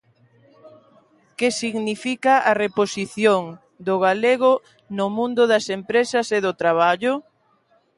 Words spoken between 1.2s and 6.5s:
Que significa a "reposición" do galego no mundo das empresas e